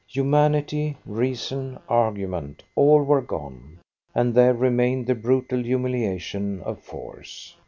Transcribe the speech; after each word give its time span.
Humanity, 0.07 0.97
reason, 1.05 1.77
argument 1.87 2.63
all 2.75 3.03
were 3.03 3.21
gone, 3.21 3.77
and 4.15 4.33
there 4.33 4.55
remained 4.55 5.05
the 5.05 5.13
brutal 5.13 5.61
humiliation 5.61 6.59
of 6.61 6.79
force. 6.79 7.55